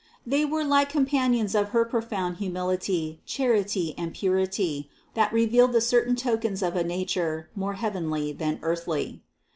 [0.25, 6.15] They were like companions of her profound humility, charity and purity, that revealed the certain
[6.15, 9.21] tokens of a nature more heavenly than earthly.